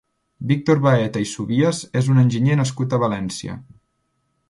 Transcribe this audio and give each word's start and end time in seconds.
Víctor 0.51 0.81
Baeta 0.85 1.21
i 1.25 1.27
Subías 1.33 1.83
és 2.03 2.11
un 2.15 2.25
enginyer 2.25 2.59
nascut 2.65 2.97
a 2.99 3.05
València. 3.07 3.63